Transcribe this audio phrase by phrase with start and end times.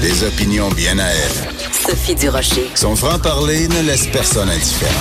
[0.00, 1.70] Des opinions bien à elle.
[1.72, 2.70] Sophie Durocher.
[2.74, 4.92] Son franc-parler ne laisse personne indifférent.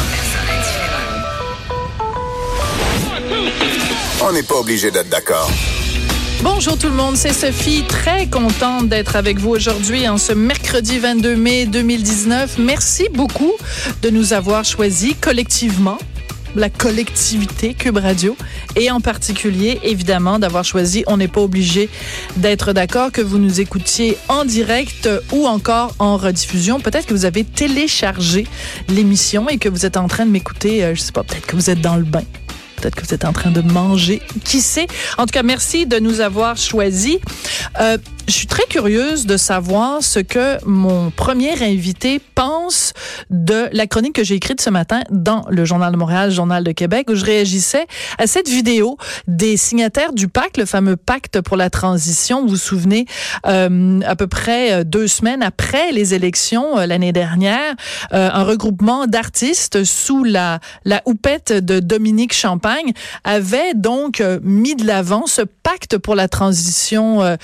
[4.22, 5.50] On n'est pas obligé d'être d'accord.
[6.42, 11.00] Bonjour tout le monde, c'est Sophie, très contente d'être avec vous aujourd'hui en ce mercredi
[11.00, 12.58] 22 mai 2019.
[12.60, 13.54] Merci beaucoup
[14.02, 15.98] de nous avoir choisis collectivement
[16.56, 18.36] la collectivité Cube Radio
[18.76, 21.90] et en particulier, évidemment, d'avoir choisi, on n'est pas obligé
[22.38, 26.80] d'être d'accord que vous nous écoutiez en direct ou encore en rediffusion.
[26.80, 28.48] Peut-être que vous avez téléchargé
[28.88, 31.56] l'émission et que vous êtes en train de m'écouter, euh, je sais pas, peut-être que
[31.56, 32.24] vous êtes dans le bain.
[32.80, 34.22] Peut-être que vous êtes en train de manger.
[34.46, 34.88] Qui sait?
[35.18, 37.18] En tout cas, merci de nous avoir choisis.
[37.82, 37.98] Euh,
[38.30, 42.94] je suis très curieuse de savoir ce que mon premier invité pense
[43.32, 46.72] de la chronique que j'ai écrite ce matin dans le Journal de Montréal, Journal de
[46.72, 47.88] Québec, où je réagissais
[48.20, 52.44] à cette vidéo des signataires du pacte, le fameux pacte pour la transition.
[52.44, 53.08] Vous vous souvenez,
[53.48, 57.76] euh, à peu près deux semaines après les élections euh, l'année dernière,
[58.14, 64.76] euh, un regroupement d'artistes sous la, la houppette de Dominique Champagne avait donc euh, mis
[64.76, 67.36] de l'avant ce pacte pour la transition euh,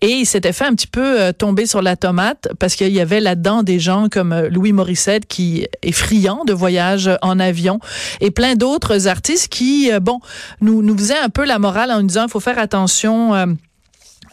[0.00, 3.00] et il s'était fait un petit peu euh, tomber sur la tomate parce qu'il y
[3.00, 7.78] avait là-dedans des gens comme euh, Louis Morissette qui est friand de voyages en avion
[8.20, 10.20] et plein d'autres artistes qui, euh, bon,
[10.60, 13.56] nous, nous faisaient un peu la morale en nous disant, il faut faire attention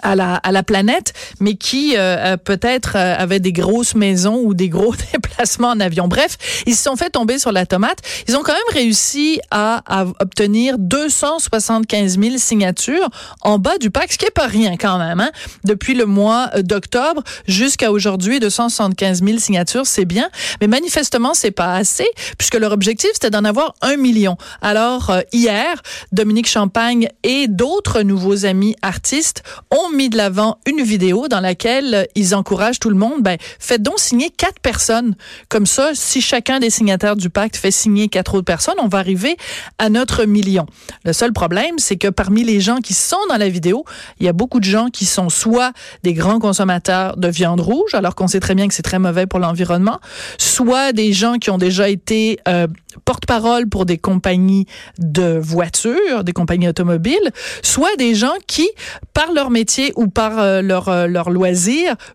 [0.01, 4.93] à la, planète, mais qui euh, peut-être euh, avait des grosses maisons ou des gros
[5.13, 6.07] déplacements en avion.
[6.07, 7.99] Bref, ils se sont fait tomber sur la tomate.
[8.27, 13.09] Ils ont quand même réussi à, à obtenir 275 000 signatures
[13.41, 15.19] en bas du pacte, ce qui est pas rien quand même.
[15.19, 15.31] Hein?
[15.63, 20.29] Depuis le mois d'octobre jusqu'à aujourd'hui, 275 000 signatures, c'est bien,
[20.61, 24.37] mais manifestement c'est pas assez puisque leur objectif c'était d'en avoir un million.
[24.61, 30.81] Alors euh, hier, Dominique Champagne et d'autres nouveaux amis artistes ont mis de l'avant une
[30.81, 35.15] vidéo dans laquelle ils encouragent tout le monde, ben, faites donc signer quatre personnes.
[35.47, 38.99] Comme ça, si chacun des signataires du pacte fait signer quatre autres personnes, on va
[38.99, 39.37] arriver
[39.77, 40.65] à notre million.
[41.05, 43.85] Le seul problème, c'est que parmi les gens qui sont dans la vidéo,
[44.19, 45.73] il y a beaucoup de gens qui sont soit
[46.03, 49.25] des grands consommateurs de viande rouge, alors qu'on sait très bien que c'est très mauvais
[49.25, 49.99] pour l'environnement,
[50.37, 52.67] soit des gens qui ont déjà été euh,
[53.05, 54.65] porte-parole pour des compagnies
[54.97, 57.31] de voitures, des compagnies automobiles,
[57.63, 58.69] soit des gens qui,
[59.13, 61.07] par leur métier ou par euh, leur, euh,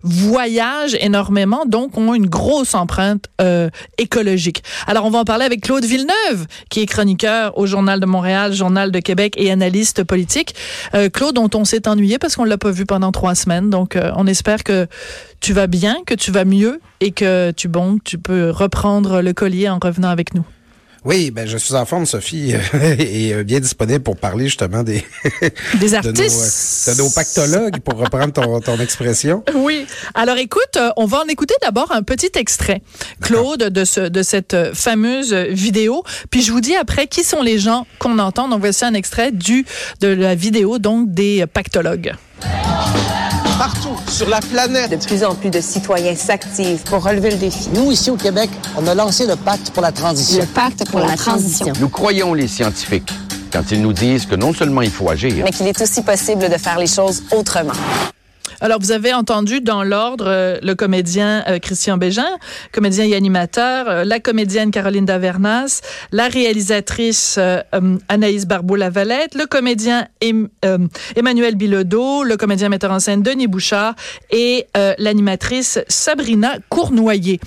[0.03, 4.63] voyagent énormément, donc ont une grosse empreinte euh, écologique.
[4.87, 8.53] Alors, on va en parler avec Claude Villeneuve, qui est chroniqueur au Journal de Montréal,
[8.53, 10.55] Journal de Québec et analyste politique.
[10.95, 13.97] Euh, Claude, dont on s'est ennuyé parce qu'on l'a pas vu pendant trois semaines, donc
[13.97, 14.87] euh, on espère que
[15.41, 19.33] tu vas bien, que tu vas mieux et que tu, bon, tu peux reprendre le
[19.33, 20.45] collier en revenant avec nous.
[21.05, 24.83] Oui, ben je suis en forme, Sophie, euh, et euh, bien disponible pour parler justement
[24.83, 25.05] des
[25.79, 29.45] des de, artistes, nos, euh, de nos pactologues, pour reprendre ton, ton expression.
[29.55, 29.87] Oui.
[30.15, 32.83] Alors écoute, euh, on va en écouter d'abord un petit extrait,
[33.21, 36.05] Claude, de ce de cette euh, fameuse vidéo.
[36.31, 38.49] Puis je vous dis après qui sont les gens qu'on entend.
[38.49, 39.65] Donc voici un extrait du
[40.01, 42.15] de la vidéo donc des pactologues.
[43.59, 44.91] Partout sur la planète.
[44.91, 47.69] De plus en plus de citoyens s'activent pour relever le défi.
[47.73, 50.41] Nous, ici au Québec, on a lancé le pacte pour la transition.
[50.41, 51.73] Le pacte pour, la, transition.
[51.81, 53.13] Nous croyons les scientifiques
[53.53, 56.49] quand ils nous disent que non seulement il faut agir, Mais qu'il est aussi possible
[56.49, 57.73] de faire les choses autrement.
[58.61, 62.29] Alors, vous avez entendu dans l'ordre euh, le comédien euh, Christian Bégin,
[62.73, 65.81] comédien et animateur, euh, la comédienne Caroline Davernas,
[66.13, 67.39] la réalisatrice
[68.09, 70.49] Anaïs Barbeau-Lavalette, le comédien Em-
[71.17, 73.95] Emmanuel Bilodeau, le comédien metteur en scène Denis Bouchard
[74.31, 74.67] et
[74.99, 77.41] l'animatrice Sabrina Cournoyer.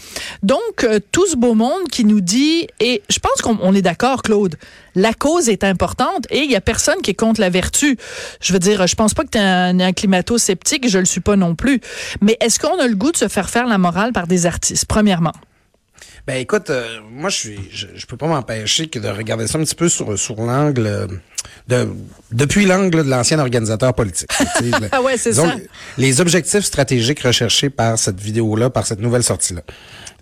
[0.44, 4.22] Donc, tout ce beau monde qui nous dit, et je pense qu'on on est d'accord,
[4.22, 4.56] Claude,
[4.98, 7.98] la cause est importante et il y a personne qui est contre la vertu.
[8.42, 11.22] Je veux dire, je pense pas que tu es un, un climato-sceptique, je le suis
[11.22, 11.80] pas non plus.
[12.22, 14.86] Mais est-ce qu'on a le goût de se faire faire la morale par des artistes,
[14.86, 15.34] premièrement?
[16.26, 19.58] Ben écoute, euh, moi je suis, je, je peux pas m'empêcher que de regarder ça
[19.58, 21.08] un petit peu sur sur l'angle euh,
[21.70, 21.88] de
[22.32, 24.30] depuis l'angle de l'ancien organisateur politique.
[24.92, 25.56] Ah ouais, c'est ça.
[25.98, 29.62] Les objectifs stratégiques recherchés par cette vidéo-là, par cette nouvelle sortie-là.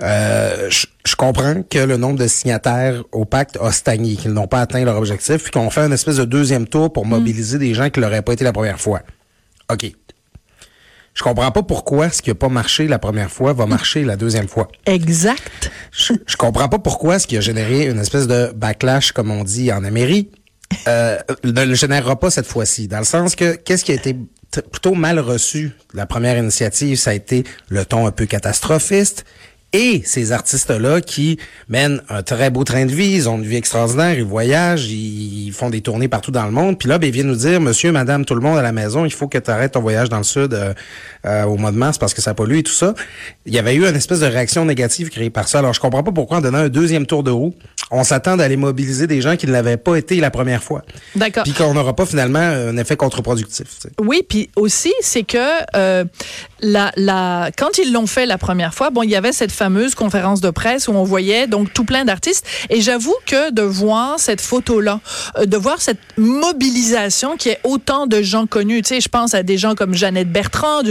[0.01, 4.47] Euh, je, je comprends que le nombre de signataires au pacte a stagné, qu'ils n'ont
[4.47, 6.91] pas atteint leur objectif, puis qu'on fait un espèce de deuxième tour Mm.
[6.93, 9.01] pour mobiliser des gens qui l'auraient pas été la première fois.
[9.71, 9.91] OK.
[11.13, 14.17] Je comprends pas pourquoi ce qui a pas marché la première fois va marcher la
[14.17, 14.67] deuxième fois.
[14.85, 15.71] Exact.
[15.91, 19.45] Je, je comprends pas pourquoi ce qui a généré une espèce de backlash, comme on
[19.45, 20.33] dit en Amérique,
[20.89, 22.89] euh, ne le générera pas cette fois-ci.
[22.89, 24.17] Dans le sens que, qu'est-ce qui a été
[24.71, 29.25] plutôt mal reçu de la première initiative, ça a été le ton un peu catastrophiste
[29.77, 31.37] Et ces artistes-là qui
[31.67, 35.51] mènent un très beau train de vie, ils ont une vie extraordinaire, ils voyagent, ils
[35.51, 36.79] font des tournées partout dans le monde.
[36.79, 39.03] Puis là, ben, ils viennent nous dire, monsieur, madame, tout le monde à la maison,
[39.03, 40.73] il faut que tu arrêtes ton voyage dans le sud euh,
[41.25, 42.93] euh, au mois de mars parce que ça pollue et tout ça.
[43.45, 45.59] Il y avait eu une espèce de réaction négative créée par ça.
[45.59, 47.53] Alors, je comprends pas pourquoi en donnant un deuxième tour de roue,
[47.91, 50.83] on s'attend d'aller mobiliser des gens qui ne l'avaient pas été la première fois.
[51.17, 51.43] D'accord.
[51.43, 53.67] Puis qu'on n'aura pas finalement un effet contre-productif.
[53.67, 53.89] tu sais.
[54.01, 55.37] Oui, puis aussi, c'est que
[55.75, 56.05] euh,
[56.61, 59.64] la, la, quand ils l'ont fait la première fois, bon, il y avait cette fameuse
[59.95, 62.45] conférence de presse où on voyait donc tout plein d'artistes.
[62.69, 64.99] Et j'avoue que de voir cette photo-là,
[65.37, 69.33] euh, de voir cette mobilisation qui est autant de gens connus, tu sais, je pense
[69.33, 70.81] à des gens comme Jeannette Bertrand,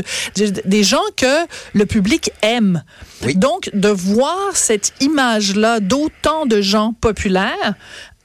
[0.65, 2.83] des gens que le public aime.
[3.23, 3.35] Oui.
[3.35, 7.75] Donc, de voir cette image-là d'autant de gens populaires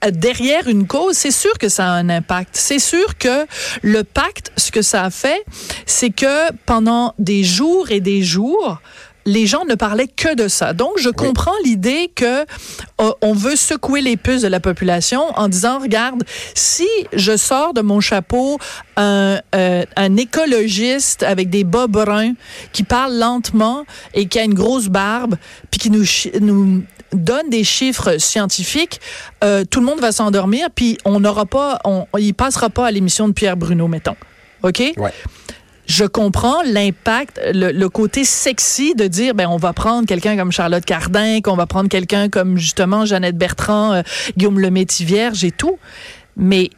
[0.06, 2.52] euh, derrière une cause, c'est sûr que ça a un impact.
[2.54, 3.46] C'est sûr que
[3.82, 5.44] le pacte, ce que ça a fait,
[5.86, 8.80] c'est que pendant des jours et des jours,
[9.26, 10.74] les gens ne parlaient que de ça.
[10.74, 12.42] Donc, je comprends l'idée que
[13.02, 16.24] euh, on veut secouer les puces de la population en disant, regarde,
[16.56, 18.58] si je sors de mon chapeau
[18.98, 22.34] un, euh, un écologiste avec des bas bruns
[22.74, 25.36] qui parle lentement et qui a une grosse barbe,
[25.70, 26.84] puis qui nous
[27.14, 29.00] donne des chiffres scientifiques,
[29.44, 32.92] euh, tout le monde va s'endormir, puis on n'aura pas, on, il passera pas à
[32.92, 34.16] l'émission de Pierre Bruno, mettons.
[34.64, 34.94] OK?
[34.98, 35.14] Ouais.
[35.90, 40.52] Je comprends l'impact, le, le côté sexy de dire, ben on va prendre quelqu'un comme
[40.52, 44.02] Charlotte Cardin, qu'on va prendre quelqu'un comme justement Jeannette Bertrand, euh,
[44.38, 45.80] Guillaume Lemaitre-Vierge et tout.
[46.38, 46.70] Mais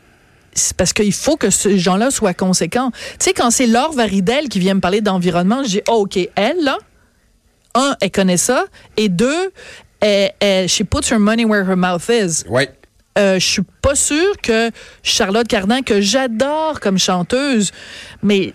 [0.53, 2.91] c'est parce qu'il faut que ces gens-là soient conséquents.
[2.93, 6.17] Tu sais, quand c'est Laure Varidel qui vient me parler d'environnement, je dis, oh, OK,
[6.35, 6.77] elle, là,
[7.75, 8.63] un, elle connaît ça,
[8.95, 9.51] et deux,
[9.99, 12.43] elle, elle- she puts her money where her mouth is.
[12.49, 12.69] Ouais.
[13.17, 14.71] Euh, je suis pas sûre que
[15.03, 17.71] Charlotte Cardin, que j'adore comme chanteuse,
[18.23, 18.53] mais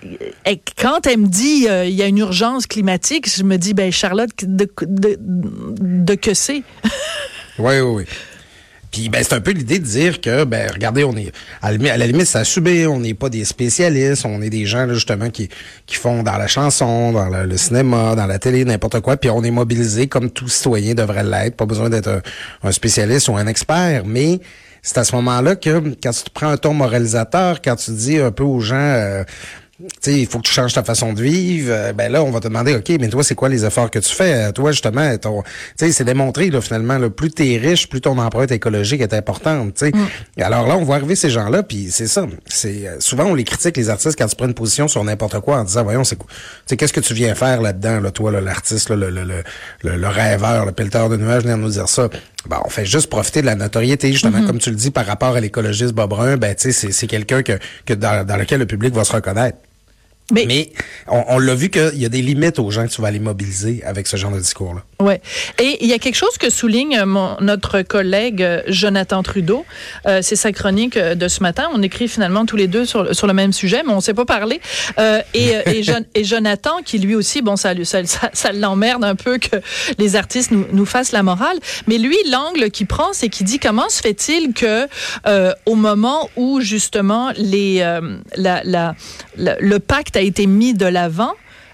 [0.49, 3.75] euh, quand elle me dit euh, il y a une urgence climatique, je me dis
[3.75, 6.63] ben Charlotte de, de, de que c'est?
[7.59, 8.05] Oui, oui, oui.
[8.97, 12.07] Puis ben, c'est un peu l'idée de dire que, ben, regardez, on est à la
[12.07, 15.51] limite, ça subit, on n'est pas des spécialistes, on est des gens là, justement qui,
[15.85, 19.45] qui font dans la chanson, dans le, cinéma, dans la télé, n'importe quoi, puis on
[19.45, 22.23] est mobilisé comme tout citoyen devrait l'être, pas besoin d'être un,
[22.63, 24.41] un spécialiste ou un expert, mais
[24.81, 28.17] c'est à ce moment-là que quand tu te prends un ton moralisateur, quand tu dis
[28.17, 29.25] un peu aux gens euh,
[30.07, 31.69] il faut que tu changes ta façon de vivre.
[31.71, 33.99] euh, ben là, on va te demander, OK, mais toi, c'est quoi les efforts que
[33.99, 34.49] tu fais?
[34.49, 38.01] Euh, Toi, justement, ton, tu sais, c'est démontré, là, finalement, là, plus t'es riche, plus
[38.01, 39.93] ton empreinte écologique est importante, tu sais.
[40.37, 42.27] Et Alors là, on voit arriver ces gens-là, puis c'est ça.
[42.47, 45.59] C'est euh, souvent on les critique les artistes quand prends une position sur n'importe quoi
[45.59, 49.11] en disant, voyons, c'est qu'est-ce que tu viens faire là-dedans, là, toi, l'artiste, là, le,
[49.11, 49.43] le, le,
[49.97, 52.09] le, rêveur, le pelleteur de nuages, venir nous dire ça.
[52.49, 55.35] Ben, on fait juste profiter de la notoriété, justement, comme tu le dis, par rapport
[55.37, 58.61] à l'écologiste Bob Brun, ben, tu sais, c'est, c'est quelqu'un que, que dans, dans lequel
[58.61, 59.59] le public va se reconnaître.
[60.33, 60.71] Mais, Mais
[61.07, 63.21] on, on l'a vu qu'il y a des limites aux gens que tu vas aller
[63.21, 64.83] mobiliser avec ce genre de discours-là.
[65.01, 65.21] ouais.
[65.61, 69.65] Et il y a quelque chose que souligne mon, notre collègue euh, Jonathan Trudeau.
[70.07, 71.69] Euh, c'est sa chronique euh, de ce matin.
[71.73, 74.15] On écrit finalement tous les deux sur, sur le même sujet, mais on ne s'est
[74.15, 74.61] pas parlé.
[74.99, 78.53] Euh, et, euh, et, Jon- et Jonathan, qui lui aussi, bon, ça, ça, ça, ça
[78.53, 79.57] l'emmerde un peu que
[79.99, 81.59] les artistes nous, nous fassent la morale.
[81.87, 84.89] Mais lui, l'angle qu'il prend, c'est qu'il dit comment se fait-il que
[85.29, 88.95] euh, au moment où justement les, euh, la, la,
[89.37, 91.33] la- le pacte a été mis de l'avant,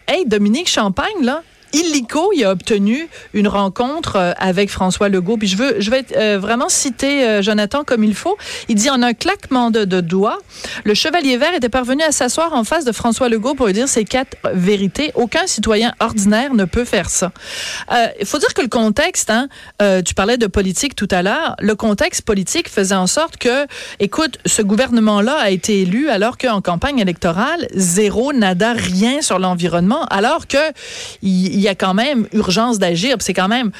[0.08, 1.42] hey, Dominique Champagne, là,
[1.72, 5.36] illico, il a obtenu une rencontre euh, avec François Legault.
[5.36, 8.36] Puis je veux, je vais euh, vraiment citer euh, Jonathan comme il faut.
[8.68, 10.38] Il dit en un claquement de, doigts,
[10.84, 13.88] le chevalier vert était parvenu à s'asseoir en face de François Legault pour lui dire
[13.88, 15.12] ces quatre vérités.
[15.14, 17.32] Aucun citoyen ordinaire ne peut faire ça.
[18.20, 19.48] Il faut dire que le contexte, hein,
[20.04, 23.66] tu parlais de politique tout à l'heure, le contexte politique faisait en sorte que,
[24.00, 30.04] écoute, ce gouvernement-là a été élu alors qu'en campagne électorale, zéro, nada, rien sur l'environnement,
[30.06, 30.58] alors que
[31.22, 33.16] il il y a quand même urgence d'agir.
[33.20, 33.70] C'est quand même,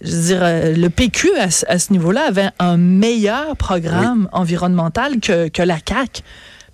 [0.00, 4.28] je veux dire, euh, le PQ à, ce- à ce niveau-là avait un meilleur programme
[4.32, 6.22] environnemental que, que la CAQ.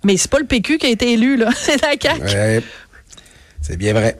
[0.03, 1.49] Mais c'est pas le PQ qui a été élu, là.
[1.55, 2.21] C'est la CAQ.
[2.21, 2.61] Ouais,
[3.61, 4.17] c'est bien vrai.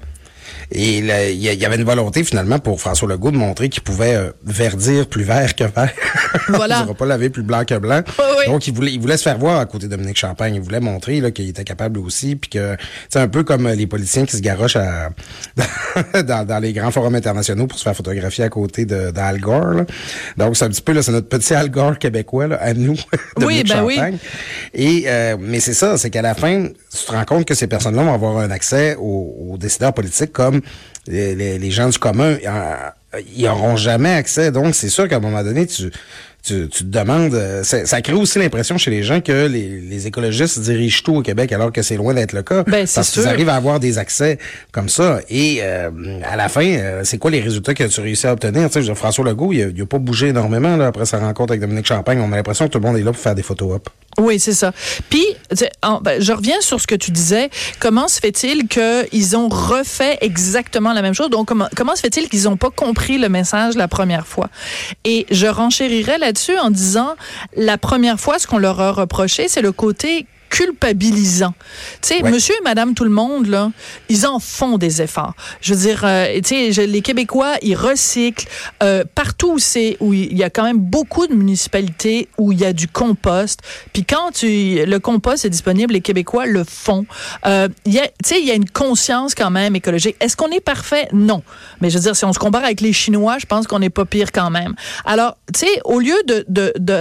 [0.76, 4.16] Et là, il y, avait une volonté finalement pour François Legault de montrer qu'il pouvait
[4.16, 5.94] euh, verdir plus vert que vert.
[6.50, 6.84] Voilà.
[6.84, 8.02] il ne pas laver plus blanc que blanc.
[8.18, 8.46] Oui, oui.
[8.52, 10.56] Donc il voulait, il voulait se faire voir à côté de Dominique Champagne.
[10.56, 12.76] Il voulait montrer là, qu'il était capable aussi, puis que
[13.08, 15.12] c'est un peu comme euh, les politiciens qui se garochent à,
[16.24, 19.74] dans, dans les grands forums internationaux pour se faire photographier à côté de d'Al Gore.
[19.74, 19.86] là.
[20.38, 22.98] Donc c'est un petit peu là, c'est notre petit Al Gore québécois là, à nous.
[23.38, 23.96] Dominique ben oui.
[23.96, 24.18] Champagne.
[24.74, 27.68] Et euh, mais c'est ça, c'est qu'à la fin, tu te rends compte que ces
[27.68, 30.62] personnes-là vont avoir un accès aux, décideurs politiques comme
[31.08, 32.38] les, les- les gens du commun.
[32.46, 32.76] euh,
[33.36, 34.52] Ils n'auront jamais accès.
[34.52, 35.92] Donc, c'est sûr qu'à un moment donné, tu
[36.44, 39.80] tu, tu te demandes, euh, ça, ça crée aussi l'impression chez les gens que les,
[39.80, 42.64] les écologistes dirigent tout au Québec alors que c'est loin d'être le cas.
[42.64, 44.38] Ben, parce qu'ils arrivent à avoir des accès
[44.72, 45.20] comme ça.
[45.30, 45.90] Et euh,
[46.30, 48.70] à la fin, euh, c'est quoi les résultats que tu réussis à obtenir?
[48.70, 51.52] Tu sais, François Legault, il a, il a pas bougé énormément là, après sa rencontre
[51.54, 52.20] avec Dominique Champagne.
[52.20, 53.90] On a l'impression que tout le monde est là pour faire des photos op.
[54.20, 54.72] Oui, c'est ça.
[55.10, 55.26] Puis,
[55.82, 57.50] en- ben, je reviens sur ce que tu disais.
[57.80, 61.30] Comment se fait-il qu'ils ont refait exactement la même chose?
[61.30, 64.50] Donc, comment, comment se fait-il qu'ils n'ont pas compris le message la première fois?
[65.04, 66.18] Et je renchérirais
[66.62, 67.16] en disant,
[67.56, 70.26] la première fois, ce qu'on leur a reproché, c'est le côté
[70.58, 71.54] culpabilisant.
[72.02, 72.32] Tu sais, Ouais.
[72.32, 73.72] monsieur et madame tout le monde, là,
[74.10, 75.34] ils en font des efforts.
[75.62, 78.48] Je veux dire, euh, tu sais, les Québécois, ils recyclent.
[78.84, 82.60] Euh, partout où c'est, où il y a quand même beaucoup de municipalités où il
[82.60, 83.60] y a du compost.
[83.94, 87.06] Puis quand tu, le compost est disponible, les Québécois le font.
[87.46, 87.92] Euh, tu
[88.24, 90.16] sais, il y a une conscience quand même écologique.
[90.20, 91.08] Est-ce qu'on est parfait?
[91.14, 91.42] Non.
[91.82, 93.90] Mais je veux dire, si on se compare avec les Chinois, je pense qu'on n'est
[93.90, 94.76] pas pire quand même.
[95.06, 96.46] Alors, tu sais, au lieu de-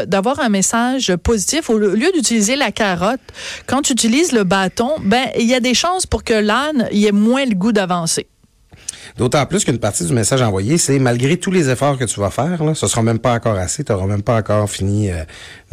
[0.05, 3.21] d'avoir un message positif, au lieu d'utiliser la carotte,
[3.67, 7.13] quand tu utilises le bâton, ben, il y a des chances pour que l'âne ait
[7.13, 8.27] moins le goût d'avancer.
[9.17, 12.31] D'autant plus qu'une partie du message envoyé, c'est malgré tous les efforts que tu vas
[12.31, 15.25] faire, là, ce sera même pas encore assez, tu n'auras même pas encore fini euh,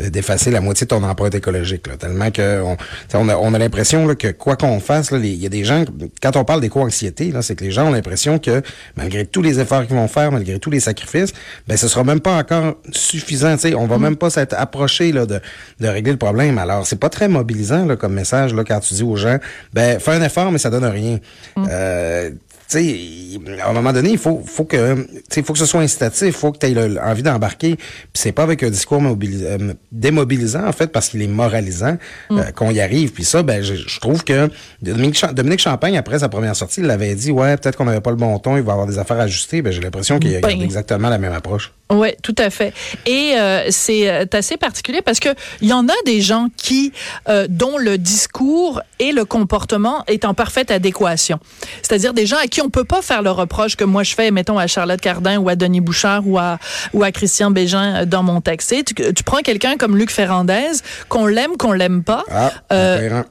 [0.09, 1.87] d'effacer la moitié de ton empreinte écologique.
[1.87, 2.77] Là, tellement que on,
[3.13, 5.85] on a, on a l'impression que quoi qu'on fasse, il y a des gens,
[6.21, 8.61] quand on parle d'éco-anxiété, c'est que les gens ont l'impression que
[8.95, 11.33] malgré tous les efforts qu'ils vont faire, malgré tous les sacrifices,
[11.67, 13.55] ben ce sera même pas encore suffisant.
[13.57, 15.39] t'sais, On va même pas s'être approché là, de,
[15.79, 16.57] de régler le problème.
[16.57, 19.37] Alors, c'est pas très mobilisant là, comme message là, quand tu dis aux gens,
[19.73, 21.19] ben fais un effort, mais ça donne rien.
[21.57, 22.31] Euh,
[22.69, 25.07] tu sais, à un moment donné, il faut, faut que,
[25.43, 27.75] faut que ce soit incitatif, il faut que tu aies envie d'embarquer.
[27.77, 31.97] Puis c'est pas avec un discours mobilis- euh, démobilisant, en fait, parce qu'il est moralisant
[32.31, 33.11] euh, qu'on y arrive.
[33.11, 34.49] Puis ça, ben, je, je trouve que
[34.83, 38.01] Dominique, Cha- Dominique Champagne, après sa première sortie, il l'avait dit, ouais, peut-être qu'on n'avait
[38.01, 39.61] pas le bon ton, il va avoir des affaires ajustées.
[39.61, 40.61] Ben, j'ai l'impression qu'il a Ben.
[40.61, 41.73] exactement la même approche.
[41.91, 42.71] Oui, tout à fait.
[43.07, 45.29] Et euh, c'est euh, assez particulier parce que
[45.61, 46.93] il y en a des gens qui
[47.27, 51.39] euh, dont le discours et le comportement est en parfaite adéquation.
[51.81, 54.31] C'est-à-dire des gens à qui on peut pas faire le reproche que moi je fais,
[54.31, 56.59] mettons à Charlotte Cardin ou à Denis Bouchard ou à
[56.93, 58.41] ou à Christian Bégin euh, dans mon.
[58.41, 62.23] Tu, sais, tu, prends quelqu'un comme Luc Ferrandez, qu'on l'aime, qu'on l'aime pas.
[62.31, 63.23] Ah, euh,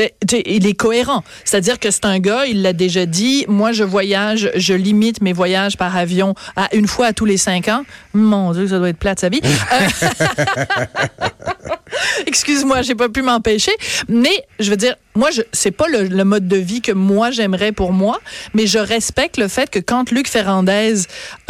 [0.00, 0.08] euh,
[0.46, 1.22] il est cohérent.
[1.44, 5.34] C'est-à-dire que c'est un gars, il l'a déjà dit, moi je voyage, je limite mes
[5.34, 7.84] voyages par avion à une fois à tous les cinq ans.
[8.14, 9.40] Mon Dieu, ça doit être plate sa vie.
[9.72, 9.86] Euh,
[12.26, 13.72] Excuse-moi, j'ai pas pu m'empêcher.
[14.08, 17.30] Mais je veux dire, moi, je c'est pas le, le mode de vie que moi
[17.30, 18.18] j'aimerais pour moi,
[18.54, 20.94] mais je respecte le fait que quand Luc Ferrandez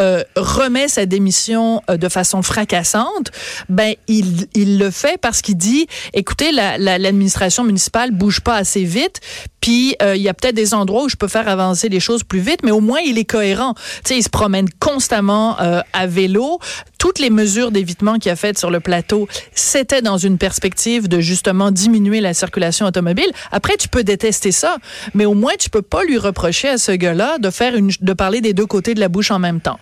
[0.00, 3.31] euh, remet sa démission euh, de façon fracassante,
[3.69, 8.57] ben il, il le fait parce qu'il dit, écoutez, la- la- l'administration municipale bouge pas
[8.57, 9.21] assez vite,
[9.61, 12.25] puis euh, il y a peut-être des endroits où je peux faire avancer les choses
[12.25, 13.75] plus vite, mais au moins il est cohérent.
[13.75, 16.59] Tu sais, il se promène constamment euh, à vélo.
[16.99, 21.21] Toutes les mesures d'évitement qu'il a faites sur le plateau, c'était dans une perspective de
[21.21, 23.31] justement diminuer la circulation automobile.
[23.52, 24.78] Après, tu peux détester ça,
[25.14, 28.12] mais au moins tu peux pas lui reprocher à ce gars-là de faire une, de
[28.12, 29.78] parler des deux côtés de la bouche en même temps.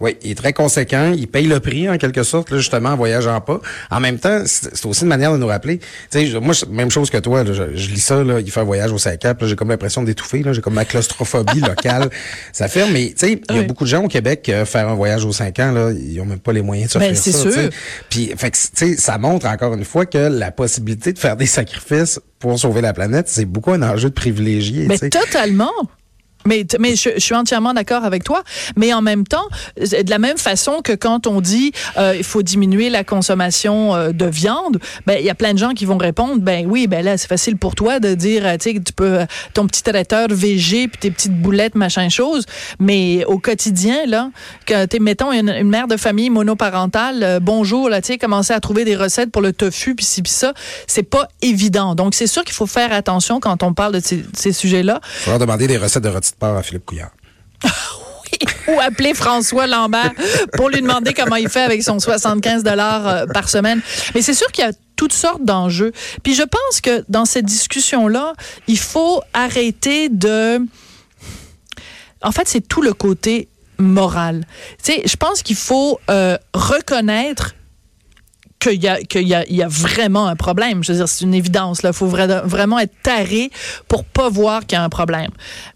[0.00, 1.12] Oui, il est très conséquent.
[1.16, 3.60] Il paye le prix, en quelque sorte, là, justement, en voyageant pas.
[3.90, 5.78] En même temps, c'est aussi une manière de nous rappeler.
[6.10, 7.42] Tu sais, moi, même chose que toi.
[7.44, 9.40] là, je, je lis ça, là, il fait un voyage au Saint-Cap.
[9.40, 10.42] là, J'ai comme l'impression d'étouffer.
[10.42, 12.10] là, J'ai comme ma claustrophobie locale.
[12.52, 14.88] Ça fait, mais tu sais, il y a beaucoup de gens au Québec euh, faire
[14.88, 17.14] un voyage au 5 ans, là, ils ont même pas les moyens de se Ben,
[17.14, 17.50] faire ça.
[17.50, 17.70] sûr.
[18.08, 21.36] Puis, fait que, tu sais, ça montre encore une fois que la possibilité de faire
[21.36, 24.86] des sacrifices pour sauver la planète, c'est beaucoup un enjeu de privilégié.
[24.86, 25.10] Mais sais.
[25.10, 25.72] totalement.
[26.48, 28.42] Mais, je, suis entièrement d'accord avec toi.
[28.76, 32.42] Mais en même temps, de la même façon que quand on dit euh, il faut
[32.42, 35.98] diminuer la consommation euh, de viande, ben il y a plein de gens qui vont
[35.98, 38.82] répondre ben oui, ben là c'est facile pour toi de dire euh, tu sais que
[38.82, 42.46] tu peux euh, ton petit traiteur VG puis tes petites boulettes machin chose,
[42.78, 44.30] mais au quotidien là,
[44.66, 48.60] que t'es mettons une, une mère de famille monoparentale, bonjour là, tu sais commencer à
[48.60, 50.54] trouver des recettes pour le tofu puis ci puis ça,
[50.86, 51.94] c'est pas évident.
[51.94, 55.00] Donc c'est sûr qu'il faut faire attention quand on parle de ces, ces sujets-là.
[55.02, 57.10] Il faudra demander des recettes de rôti de porc à Philippe Couillard.
[58.68, 60.12] ou appeler François Lambert
[60.54, 63.80] pour lui demander comment il fait avec son 75 dollars euh, par semaine.
[64.14, 65.92] Mais c'est sûr qu'il y a toutes sortes d'enjeux.
[66.22, 68.34] Puis je pense que dans cette discussion-là,
[68.66, 70.60] il faut arrêter de...
[72.22, 74.44] En fait, c'est tout le côté moral.
[74.82, 77.54] Tu sais, je pense qu'il faut euh, reconnaître
[78.58, 80.82] qu'il y a, qu'il y a, il y a vraiment un problème.
[80.82, 81.80] Je veux dire, c'est une évidence.
[81.84, 83.50] Il faut vra- vraiment être taré
[83.86, 85.30] pour pas voir qu'il y a un problème.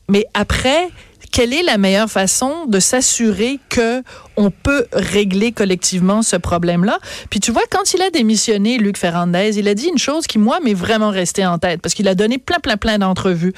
[0.08, 0.88] Mais après,
[1.30, 4.02] quelle est la meilleure façon de s'assurer que
[4.36, 6.98] on peut régler collectivement ce problème-là?
[7.30, 10.38] Puis tu vois, quand il a démissionné, Luc Ferrandez, il a dit une chose qui,
[10.38, 13.54] moi, m'est vraiment restée en tête parce qu'il a donné plein, plein, plein d'entrevues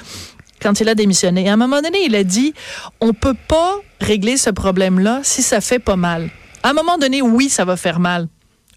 [0.61, 1.49] quand il a démissionné.
[1.49, 2.53] À un moment donné, il a dit,
[3.01, 6.29] on peut pas régler ce problème-là si ça fait pas mal.
[6.63, 8.27] À un moment donné, oui, ça va faire mal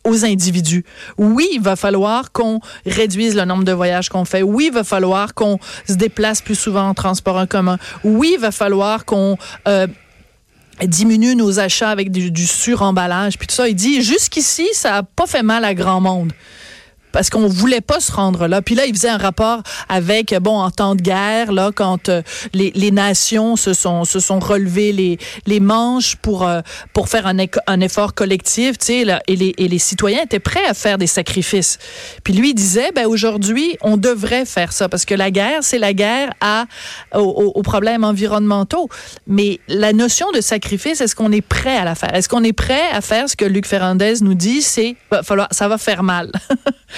[0.08, 0.84] aux individus.
[1.16, 4.42] Oui, il va falloir qu'on réduise le nombre de voyages qu'on fait.
[4.42, 7.78] Oui, il va falloir qu'on se déplace plus souvent en transport en commun.
[8.04, 9.36] Oui, il va falloir qu'on
[9.66, 9.86] euh,
[10.82, 13.68] diminue nos achats avec du, du suremballage, puis tout ça.
[13.68, 16.32] Il dit, jusqu'ici, ça n'a pas fait mal à grand monde
[17.12, 18.62] parce qu'on voulait pas se rendre là.
[18.62, 22.22] Puis là, il faisait un rapport avec, bon, en temps de guerre, là, quand euh,
[22.52, 26.60] les, les, nations se sont, se sont relevées les, les manches pour, euh,
[26.92, 27.36] pour faire un,
[27.66, 31.06] un, effort collectif, tu sais, et, les, et les citoyens étaient prêts à faire des
[31.06, 31.78] sacrifices.
[32.24, 35.78] Puis lui, il disait, ben aujourd'hui, on devrait faire ça, parce que la guerre, c'est
[35.78, 36.66] la guerre à,
[37.14, 38.88] aux, aux, problèmes environnementaux.
[39.26, 42.14] Mais la notion de sacrifice, est-ce qu'on est prêt à la faire?
[42.14, 45.48] Est-ce qu'on est prêt à faire ce que Luc Ferrandez nous dit, c'est, va falloir,
[45.50, 46.32] ça va faire mal.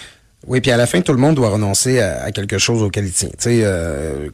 [0.47, 3.05] Oui, puis à la fin, tout le monde doit renoncer à, à quelque chose auquel
[3.05, 3.29] il tient.
[3.29, 4.29] Tu sais, euh,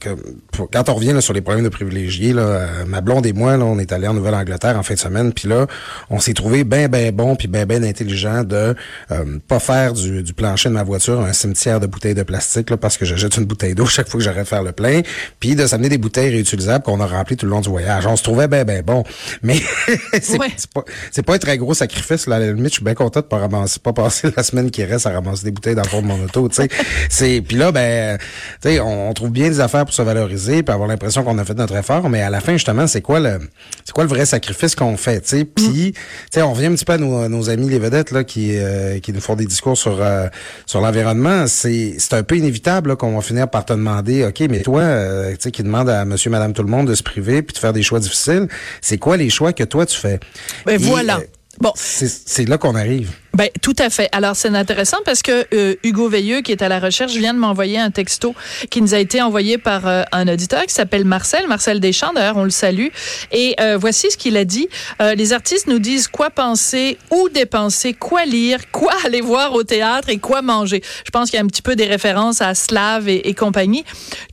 [0.71, 3.57] quand on revient là, sur les problèmes de privilégiés, là, euh, ma blonde et moi,
[3.57, 5.67] là, on est allés en Nouvelle-Angleterre en fin de semaine, puis là,
[6.09, 8.73] on s'est trouvé bien, bien bon, puis bien, bien intelligent de
[9.11, 12.69] euh, pas faire du, du, plancher de ma voiture un cimetière de bouteilles de plastique,
[12.69, 15.01] là, parce que je jette une bouteille d'eau chaque fois que de faire le plein,
[15.41, 18.07] puis de s'amener des bouteilles réutilisables qu'on a remplies tout le long du voyage.
[18.07, 19.03] On se trouvait bien, bien bon,
[19.43, 19.57] mais
[20.21, 20.53] c'est ouais.
[20.73, 20.83] pas,
[21.25, 22.27] pas un très gros sacrifice.
[22.27, 24.71] Là, à la limite, je suis bien content de pas ramasser, pas passer la semaine
[24.71, 26.67] qui reste à ramasser des bouteilles dans le de mon auto, tu sais.
[27.09, 28.17] c'est puis là ben
[28.61, 31.37] tu sais on, on, trouve bien des affaires pour se valoriser puis avoir l'impression qu'on
[31.37, 33.39] a fait notre effort mais à la fin justement c'est quoi le
[33.85, 35.45] c'est quoi le vrai sacrifice qu'on fait, tu sais?
[35.45, 35.99] Puis tu
[36.31, 38.99] sais on revient un petit peu à nos, nos amis les vedettes là qui euh,
[38.99, 40.27] qui nous font des discours sur euh,
[40.65, 44.61] sur l'environnement, c'est c'est un peu inévitable qu'on va finir par te demander OK, mais
[44.61, 47.41] toi euh, tu sais qui demande à monsieur madame tout le monde de se priver
[47.41, 48.47] puis de faire des choix difficiles,
[48.81, 50.19] c'est quoi les choix que toi tu fais?
[50.65, 51.19] Ben Et, voilà.
[51.59, 53.11] Bon, c'est là qu'on arrive.
[53.33, 54.09] Ben tout à fait.
[54.13, 57.39] Alors c'est intéressant parce que euh, Hugo Veilleux qui est à la recherche vient de
[57.39, 58.33] m'envoyer un texto
[58.71, 62.37] qui nous a été envoyé par euh, un auditeur qui s'appelle Marcel, Marcel Deschamps d'ailleurs,
[62.37, 62.87] on le salue
[63.31, 64.69] et euh, voici ce qu'il a dit
[65.15, 70.09] les artistes nous disent quoi penser, où dépenser, quoi lire, quoi aller voir au théâtre
[70.09, 70.81] et quoi manger.
[71.05, 73.83] Je pense qu'il y a un petit peu des références à Slav et, et compagnie.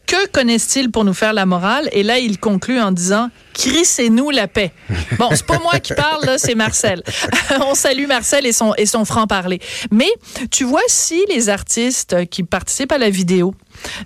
[0.07, 1.91] Que connaissent-ils pour nous faire la morale?
[1.93, 4.73] Et là il conclut en disant crissez-nous la paix.
[5.19, 7.03] Bon, c'est pas moi qui parle là, c'est Marcel.
[7.61, 9.61] on salue Marcel et son et son franc-parler.
[9.91, 10.11] Mais
[10.51, 13.55] tu vois, si les artistes qui participent à la vidéo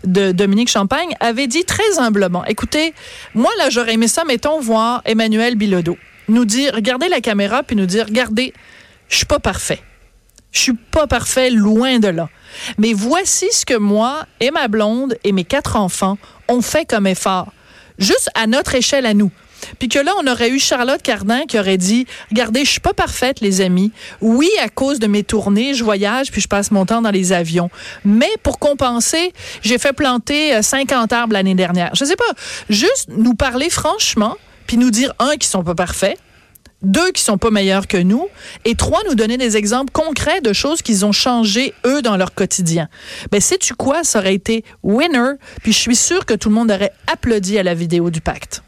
[0.05, 2.95] de Dominique Champagne avaient dit très humblement, écoutez,
[3.35, 5.97] moi là, j'aurais aimé ça, mettons, voir Emmanuel Bilodeau
[6.29, 8.53] nous dire, regardez la caméra, puis nous dire, regardez,
[9.09, 9.81] je suis pas parfait.
[10.53, 12.29] Je suis pas parfait, loin de là.
[12.79, 16.19] Mais voici ce que moi et ma blonde et mes quatre enfants
[16.49, 17.53] ont fait comme effort.
[17.99, 19.31] Juste à notre échelle à nous.
[19.79, 22.95] Puis que là, on aurait eu Charlotte Cardin qui aurait dit Regardez, je suis pas
[22.95, 23.93] parfaite, les amis.
[24.21, 27.33] Oui, à cause de mes tournées, je voyage puis je passe mon temps dans les
[27.33, 27.71] avions.
[28.05, 29.33] Mais pour compenser,
[29.63, 31.91] j'ai fait planter 50 arbres l'année dernière.
[31.95, 32.33] Je sais pas.
[32.71, 36.19] Juste nous parler franchement, puis nous dire, un, qu'ils sont pas parfaits,
[36.83, 38.29] deux qui sont pas meilleurs que nous,
[38.65, 42.35] et trois nous donner des exemples concrets de choses qu'ils ont changé eux dans leur
[42.35, 42.89] quotidien.
[43.31, 46.71] Ben sais-tu quoi, ça aurait été winner, puis je suis sûre que tout le monde
[46.71, 48.63] aurait applaudi à la vidéo du pacte.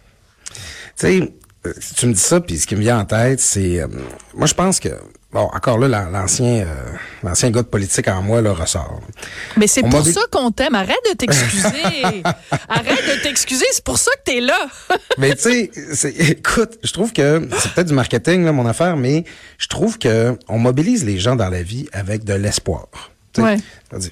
[0.99, 1.33] Tu sais,
[1.79, 3.87] si tu me dis ça, puis ce qui me vient en tête, c'est, euh,
[4.35, 4.89] moi je pense que
[5.33, 9.01] Bon, encore là, l'ancien euh, l'ancien gars de politique en moi le ressort.
[9.57, 10.75] Mais c'est pour ça qu'on t'aime.
[10.75, 12.23] Arrête de t'excuser.
[12.69, 13.65] Arrête de t'excuser.
[13.71, 14.59] C'est pour ça que t'es là.
[15.19, 19.25] mais tu sais, écoute, je trouve que c'est peut-être du marketing, là, mon affaire, mais
[19.59, 22.89] je trouve que on mobilise les gens dans la vie avec de l'espoir.
[23.39, 23.57] Ouais.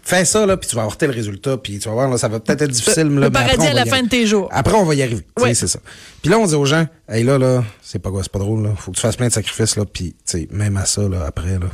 [0.03, 2.29] Fais ça, là, puis tu vas avoir tel résultat, puis tu vas voir, là, ça
[2.29, 3.09] va peut-être être difficile.
[3.09, 4.49] Le, là, le paradis à la fin de tes jours.
[4.53, 5.27] Après, on va y arriver.
[5.41, 5.55] Ouais.
[5.55, 5.81] C'est ça.
[6.23, 8.63] Puis là, on dit aux gens, hey, là, là, c'est pas quoi, c'est pas drôle,
[8.63, 8.71] là.
[8.77, 11.25] Faut que tu fasses plein de sacrifices, là, puis, tu sais, même à ça, là,
[11.27, 11.67] après, là,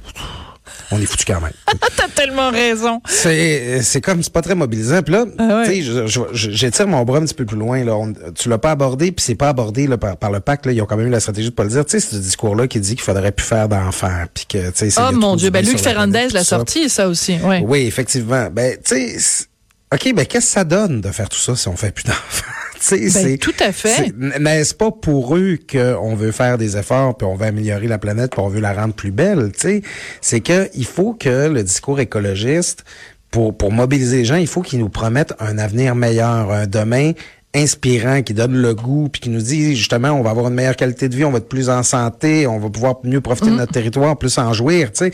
[0.91, 1.53] on est foutu quand même.
[1.97, 3.01] T'as tellement raison.
[3.07, 5.03] C'est, comme, c'est pas très mobilisant.
[5.03, 5.83] Puis là, ah ouais.
[5.83, 7.95] tu sais, j'étire mon bras un petit peu plus loin, là.
[7.97, 10.73] On, tu l'as pas abordé, puis c'est pas abordé, là, par, par, le pacte, là.
[10.73, 11.85] Ils ont quand même eu la stratégie de pas le dire.
[11.85, 14.91] Tu sais, c'est ce discours-là qui dit qu'il faudrait plus faire d'enfants, puis que, tu
[14.91, 17.63] sais, Oh mon Dieu, ben, Luc Ferrandez l'a sorti, ça aussi, ouais.
[17.67, 18.49] Oui, effectivement.
[18.51, 19.47] Ben, tu sais,
[19.93, 22.45] OK, ben, qu'est-ce que ça donne de faire tout ça si on fait plus d'enfants?
[22.91, 24.13] Ben, tout à fait.
[24.17, 28.33] N'est-ce pas pour eux qu'on veut faire des efforts, puis on veut améliorer la planète,
[28.33, 29.53] puis on veut la rendre plus belle?
[30.21, 32.85] C'est que il faut que le discours écologiste,
[33.31, 37.13] pour, pour mobiliser les gens, il faut qu'ils nous promettent un avenir meilleur, un demain
[37.53, 40.77] inspirant, qui donne le goût, puis qui nous dit justement, on va avoir une meilleure
[40.77, 43.53] qualité de vie, on va être plus en santé, on va pouvoir mieux profiter mmh.
[43.53, 45.13] de notre territoire, plus en jouir, tu sais?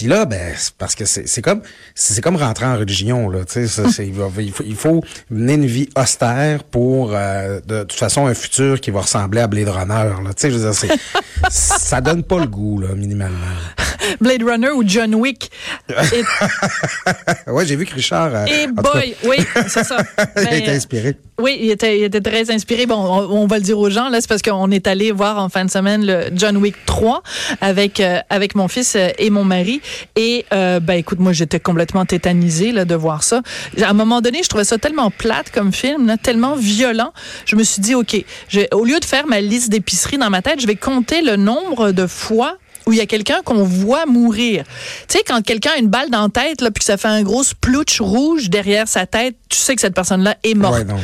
[0.00, 1.60] Puis là, ben, parce que c'est comme
[1.94, 3.40] c'est comme rentrer en religion là.
[3.44, 7.98] Tu sais, il, faut, il faut mener une vie austère pour euh, de, de, toute
[7.98, 9.92] façon un futur qui va ressembler à Blade Runner.
[10.24, 10.30] Là.
[10.34, 10.96] Tu sais, je veux dire,
[11.50, 13.36] ça donne pas le goût là, minimalement.
[14.22, 15.50] Blade Runner ou John Wick.
[15.90, 18.34] Et, ouais, j'ai vu que Richard.
[18.34, 19.36] euh, et cas, boy, oui,
[19.68, 19.98] c'est ça.
[20.36, 21.16] il Mais, été inspiré.
[21.38, 22.86] Oui, il était, il était très inspiré.
[22.86, 25.38] Bon, on, on va le dire aux gens, là, c'est parce qu'on est allé voir
[25.38, 27.22] en fin de semaine le John Wick 3
[27.60, 29.80] avec, euh, avec mon fils euh, et mon mari.
[30.16, 33.42] Et, euh, ben, écoute, moi, j'étais complètement tétanisée, là, de voir ça.
[33.80, 37.12] À un moment donné, je trouvais ça tellement plate comme film, là, tellement violent.
[37.46, 38.24] Je me suis dit, OK,
[38.72, 41.92] au lieu de faire ma liste d'épicerie dans ma tête, je vais compter le nombre
[41.92, 42.56] de fois
[42.90, 44.64] où il y a quelqu'un qu'on voit mourir.
[45.08, 47.06] Tu sais, quand quelqu'un a une balle dans la tête, là, puis que ça fait
[47.08, 50.80] un gros splouch rouge derrière sa tête, tu sais que cette personne-là est morte.
[50.80, 50.94] Ouais.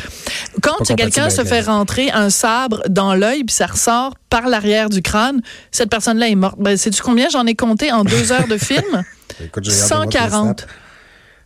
[0.63, 5.01] Quand quelqu'un se fait rentrer un sabre dans l'œil puis ça ressort par l'arrière du
[5.01, 6.57] crâne, cette personne-là est morte.
[6.59, 7.29] Ben, sais-tu combien?
[7.29, 9.05] J'en ai compté en deux heures de film?
[9.41, 10.61] Écoute, j'ai regardé moi tes 140.
[10.61, 10.73] stats.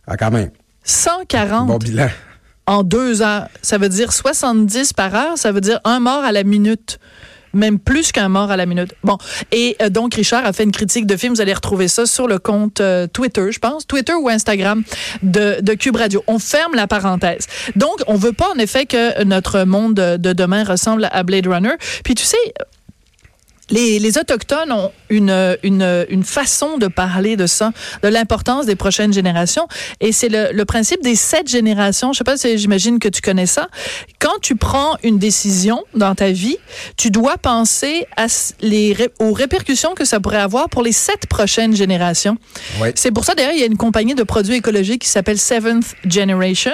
[0.07, 0.49] Ah, quand même.
[0.83, 2.09] 140 Bon bilan.
[2.65, 3.47] en deux heures.
[3.61, 6.99] Ça veut dire 70 par heure, ça veut dire un mort à la minute.
[7.53, 8.93] Même plus qu'un mort à la minute.
[9.03, 9.17] Bon.
[9.51, 11.33] Et euh, donc, Richard a fait une critique de film.
[11.33, 13.85] Vous allez retrouver ça sur le compte euh, Twitter, je pense.
[13.85, 14.83] Twitter ou Instagram
[15.23, 16.23] de, de Cube Radio.
[16.27, 17.47] On ferme la parenthèse.
[17.75, 21.47] Donc, on veut pas, en effet, que notre monde de de demain ressemble à Blade
[21.47, 21.73] Runner.
[22.03, 22.37] Puis, tu sais,
[23.71, 27.71] les, les Autochtones ont une, une, une façon de parler de ça,
[28.03, 29.67] de l'importance des prochaines générations.
[29.99, 32.13] Et c'est le, le principe des sept générations.
[32.13, 33.69] Je sais pas si j'imagine que tu connais ça.
[34.19, 36.57] Quand tu prends une décision dans ta vie,
[36.97, 38.27] tu dois penser à
[38.61, 42.37] les, aux répercussions que ça pourrait avoir pour les sept prochaines générations.
[42.79, 42.93] Ouais.
[42.95, 45.85] C'est pour ça, d'ailleurs, il y a une compagnie de produits écologiques qui s'appelle Seventh
[46.05, 46.71] Generation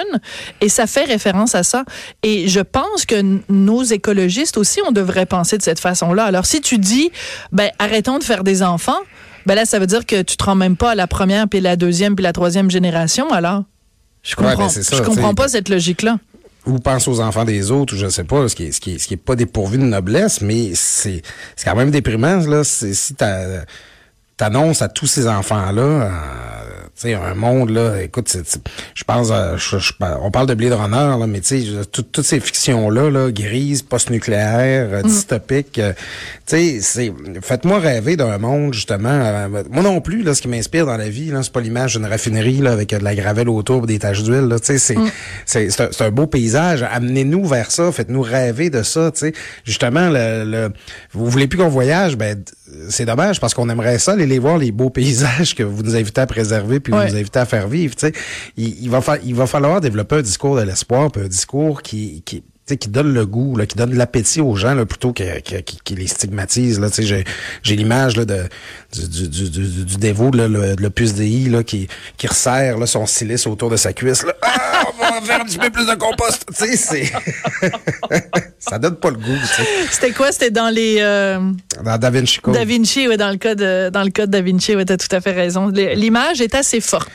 [0.60, 1.84] et ça fait référence à ça.
[2.22, 6.24] Et je pense que nos écologistes aussi, on devrait penser de cette façon-là.
[6.24, 6.87] Alors, si tu dis,
[7.52, 8.98] ben, arrêtons de faire des enfants,
[9.46, 11.60] ben là, ça veut dire que tu te rends même pas à la première, puis
[11.60, 13.64] la deuxième, puis la troisième génération, alors?
[14.22, 16.18] Je Ouais, comprends, ben, ça, je comprends pas cette logique-là.
[16.66, 18.94] ou pense aux enfants des autres, ou je sais pas, ce qui est, ce qui
[18.94, 21.22] est, ce qui est pas dépourvu de noblesse, mais c'est,
[21.64, 22.62] quand même déprimant, là.
[22.64, 23.62] Si t'as,
[24.38, 26.08] t'annonces à tous ces enfants-là, euh,
[27.00, 28.34] tu sais, un monde, là, écoute,
[28.94, 32.02] je pense, euh, je- je- on parle de Blade Runner, là, mais tu sais, tout-
[32.02, 35.92] toutes ces fictions-là, là, grises, post-nucléaires, euh, dystopiques, euh,
[36.46, 40.48] tu sais, c'est, faites-moi rêver d'un monde, justement, euh, moi non plus, là, ce qui
[40.48, 43.14] m'inspire dans la vie, là, c'est pas l'image d'une raffinerie, là, avec euh, de la
[43.14, 44.96] gravelle autour, des taches d'huile, là, tu sais, c'est,
[45.46, 49.20] c'est, c'est un, c'est un beau paysage, amenez-nous vers ça, faites-nous rêver de ça, tu
[49.20, 49.32] sais,
[49.64, 50.72] justement, le, le-
[51.12, 52.42] vous voulez plus qu'on voyage, ben,
[52.90, 55.96] c'est dommage, parce qu'on aimerait ça, aller les voir, les beaux paysages que vous nous
[55.96, 57.06] invitez à préserver, puis Ouais.
[57.06, 58.12] vous nous invitez à faire vivre, tu sais,
[58.56, 62.22] il, il va il va falloir développer un discours de l'espoir, puis un discours qui,
[62.76, 66.06] qui donne le goût, là, qui donne l'appétit aux gens là, plutôt que, que- les
[66.06, 66.78] stigmatise.
[66.78, 67.24] Là, tu sais, j'ai,
[67.62, 68.44] j'ai l'image là, de,
[68.92, 72.78] du, du, du, du, du dévot, là, le, le puce DI, là, qui, qui resserre
[72.78, 74.24] là, son silice autour de sa cuisse.
[74.24, 74.32] Là.
[74.42, 76.44] Ah, on va faire un petit peu plus de compost.
[76.48, 77.12] Tu sais, c'est...
[78.58, 79.36] ça donne pas le goût.
[79.56, 79.62] tu.
[79.90, 80.32] C'était quoi?
[80.32, 80.96] C'était dans les...
[81.00, 81.38] euh,
[81.84, 82.54] Dans Da Vinci Code.
[82.54, 85.20] Da Vinci, ouais, dans le cas de, dans le Da Vinci, ouais, t'as tout à
[85.20, 85.68] fait raison.
[85.68, 87.10] L'image est assez forte.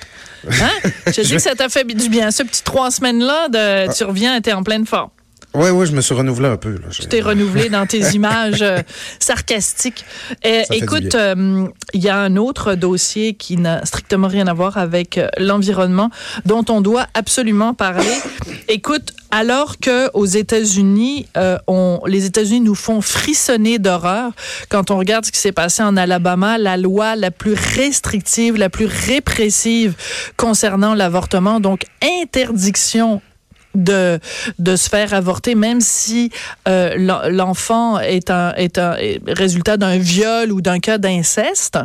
[0.49, 0.69] Hein?
[1.07, 2.31] Je dis que ça t'a fait du bien.
[2.31, 5.09] Ce petit trois semaines-là, de, tu reviens, t'es en pleine forme.
[5.55, 6.71] Oui, oui, je me suis renouvelé un peu.
[6.71, 6.87] Là.
[6.89, 8.79] Tu t'es renouvelé dans tes images euh,
[9.19, 10.03] sarcastiques.
[10.45, 14.53] Euh, du écoute, euh, il y a un autre dossier qui n'a strictement rien à
[14.53, 16.09] voir avec euh, l'environnement
[16.45, 18.17] dont on doit absolument parler.
[18.67, 21.27] Écoute, alors que aux États-Unis,
[21.67, 24.31] on, les États-Unis nous font frissonner d'horreur
[24.69, 28.69] quand on regarde ce qui s'est passé en Alabama, la loi la plus restrictive, la
[28.69, 29.95] plus répressive
[30.37, 33.21] concernant l'avortement, donc interdiction
[33.75, 34.19] de
[34.59, 36.31] de se faire avorter même si
[36.67, 38.95] euh, l'en- l'enfant est un est un
[39.27, 41.79] résultat d'un viol ou d'un cas d'inceste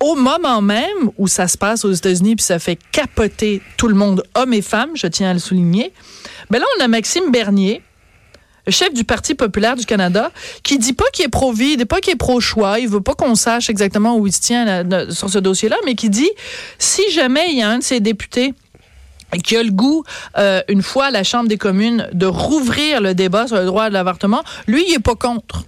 [0.00, 3.94] au moment même où ça se passe aux États-Unis puis ça fait capoter tout le
[3.94, 5.92] monde hommes et femmes je tiens à le souligner
[6.50, 7.82] ben là on a Maxime Bernier
[8.68, 10.30] chef du Parti populaire du Canada,
[10.62, 13.68] qui dit pas qu'il est pro-vie, pas qu'il est pro-choix, il veut pas qu'on sache
[13.68, 16.30] exactement où il se tient sur ce dossier-là, mais qui dit,
[16.78, 18.54] si jamais il y a un de ses députés
[19.38, 20.04] qui a le goût,
[20.38, 23.94] euh, une fois la Chambre des communes, de rouvrir le débat sur le droit de
[23.94, 25.64] l'avortement, lui, il est pas contre.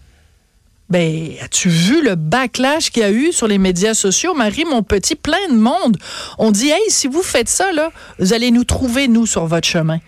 [0.90, 4.34] Ben, as-tu vu le backlash qu'il y a eu sur les médias sociaux?
[4.34, 5.96] Marie, mon petit, plein de monde?
[6.38, 9.66] On dit, hey, si vous faites ça, là, vous allez nous trouver, nous, sur votre
[9.66, 9.98] chemin.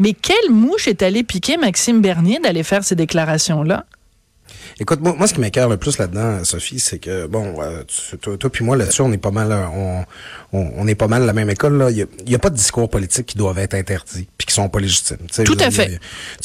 [0.00, 3.84] Mais quelle mouche est allée piquer Maxime Bernier d'aller faire ces déclarations-là?
[4.80, 8.18] Écoute, moi, moi, ce qui m'écœure le plus là-dedans, Sophie, c'est que, bon, euh, tu-
[8.18, 10.04] toi, toi puis moi, là-dessus, on est pas mal, euh, on,
[10.52, 11.90] on, on est pas mal la même école, là.
[11.90, 14.68] Il y a, a pas de discours politiques qui doivent être interdits puis qui sont
[14.68, 15.18] pas légitimes.
[15.44, 15.98] Tout à dire, fait.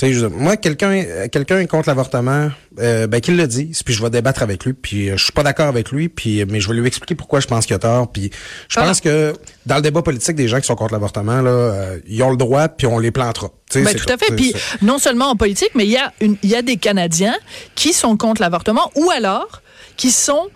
[0.03, 3.93] a- dire, moi, quelqu'un, euh, quelqu'un est contre l'avortement, euh, ben, qu'il le dise, puis
[3.95, 6.59] je vais débattre avec lui, puis euh, je suis pas d'accord avec lui, puis, mais
[6.61, 8.29] je vais lui expliquer pourquoi je pense qu'il a tort, puis
[8.69, 9.33] je pense que
[9.69, 12.37] dans le débat politique, des gens qui sont contre l'avortement, là, euh, ils ont le
[12.37, 13.49] droit, puis on les plantera.
[13.73, 14.35] Ben, c'est tout à fait.
[14.35, 17.35] Puis non seulement en politique, mais il y a une, il y a des Canadiens
[17.75, 19.61] qui sont contre l'avortement ou alors
[19.95, 20.47] qui sont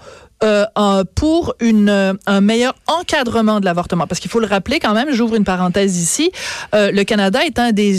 [0.43, 4.08] euh, pour une, euh, un meilleur encadrement de l'avortement.
[4.08, 6.32] Parce qu'il faut le rappeler quand même, j'ouvre une parenthèse ici,
[6.76, 7.97] euh, le Canada est un des...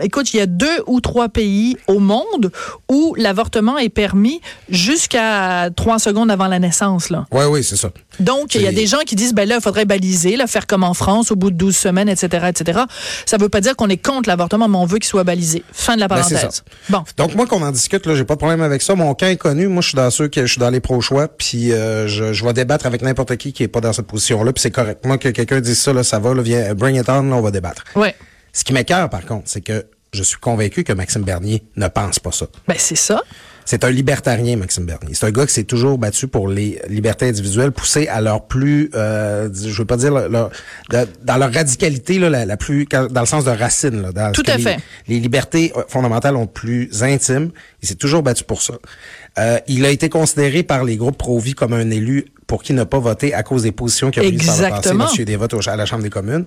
[0.00, 2.50] Écoute, il y a deux ou trois pays au monde
[2.88, 7.10] où l'avortement est permis jusqu'à trois secondes avant la naissance.
[7.10, 7.26] Là.
[7.32, 7.90] Oui, oui, c'est ça.
[8.18, 10.66] Donc, il y a des gens qui disent, ben là, il faudrait baliser, là, faire
[10.66, 12.80] comme en France, au bout de 12 semaines, etc., etc.
[13.26, 15.62] Ça veut pas dire qu'on est contre l'avortement, mais on veut qu'il soit balisé.
[15.72, 16.40] Fin de la Ben, parenthèse.
[16.50, 16.62] ça.
[16.88, 17.02] bon.
[17.16, 18.94] Donc moi qu'on en discute là, j'ai pas de problème avec ça.
[18.94, 19.68] Mon camp est connu.
[19.68, 22.32] Moi je suis dans ceux qui je suis dans les pro choix, puis euh, je,
[22.32, 24.70] je vais débattre avec n'importe qui qui est pas dans cette position là, puis c'est
[24.70, 25.04] correct.
[25.04, 27.40] Moi que quelqu'un dise ça là, ça va, là, viens, bring it on, là, on
[27.40, 27.84] va débattre.
[27.94, 28.14] Ouais.
[28.52, 32.18] Ce qui m'écœure par contre, c'est que je suis convaincu que Maxime Bernier ne pense
[32.18, 32.46] pas ça.
[32.66, 33.22] Ben, c'est ça.
[33.64, 35.14] C'est un libertarien, Maxime Bernier.
[35.14, 38.90] C'est un gars qui s'est toujours battu pour les libertés individuelles, poussé à leur plus,
[38.96, 40.50] euh, je veux pas dire leur- leur-
[40.90, 44.02] de- dans leur radicalité là, la, la plus, dans le sens de racine.
[44.02, 44.76] Là, dans Tout à les, fait.
[45.06, 47.52] Les libertés euh, fondamentales ont plus intime.
[47.80, 48.74] Il s'est toujours battu pour ça.
[49.38, 52.86] Euh, il a été considéré par les groupes pro-vie comme un élu pour qui n'a
[52.86, 55.54] pas voté à cause des positions qu'il a prises par le passé eu des votes
[55.68, 56.46] à la Chambre des communes.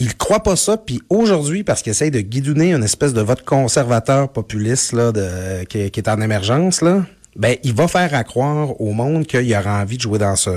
[0.00, 3.44] Il croit pas ça, puis aujourd'hui, parce qu'il essaye de guidonner une espèce de vote
[3.44, 7.02] conservateur populiste là, de, qui, qui est en émergence, là,
[7.36, 10.50] ben il va faire à croire au monde qu'il aura envie de jouer dans ce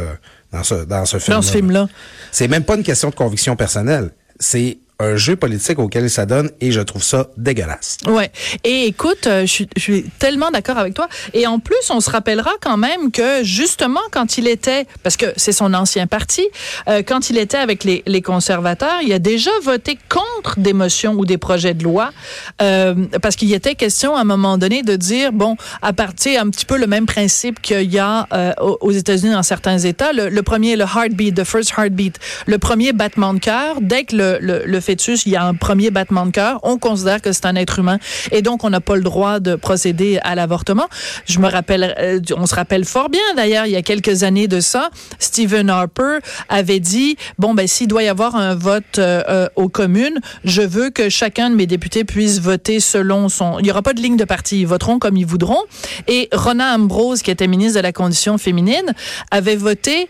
[0.52, 1.36] dans ce dans ce film.
[1.36, 1.88] Dans ce film-là.
[2.32, 4.12] C'est même pas une question de conviction personnelle.
[4.40, 7.98] C'est un jeu politique auquel il s'adonne et je trouve ça dégueulasse.
[8.08, 8.32] Ouais.
[8.64, 11.08] Et écoute, euh, je suis- tellement d'accord avec toi.
[11.34, 15.28] Et en plus, on se rappellera quand même que justement quand il était, parce que
[15.36, 16.48] c'est son ancien parti,
[16.88, 21.26] euh, quand il était avec les, conservateurs, il a déjà voté contre des motions ou
[21.26, 22.12] des projets de loi,
[22.62, 26.50] euh, parce qu'il était question à un moment donné de dire bon, à partir un
[26.50, 28.28] petit peu le même principe qu'il y a
[28.60, 30.14] aux États-Unis dans certains États.
[30.14, 33.78] Le, le premier, le heartbeat, the first heartbeat, le premier battement de cœur.
[33.82, 34.80] Dès que le, le, le
[35.26, 37.98] il y a un premier battement de cœur, on considère que c'est un être humain
[38.32, 40.88] et donc on n'a pas le droit de procéder à l'avortement.
[41.26, 44.48] Je me rappelle, euh, on se rappelle fort bien d'ailleurs, il y a quelques années
[44.48, 49.24] de ça, Stephen Harper avait dit bon ben s'il doit y avoir un vote euh,
[49.30, 53.60] euh, aux communes, je veux que chacun de mes députés puisse voter selon son.
[53.60, 55.62] Il y aura pas de ligne de parti, ils voteront comme ils voudront.
[56.08, 58.94] Et Rona Ambrose, qui était ministre de la condition féminine,
[59.32, 60.10] avait voté